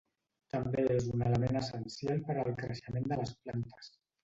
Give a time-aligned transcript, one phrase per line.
[0.53, 3.95] També és un element essencial per al creixement de les plantes.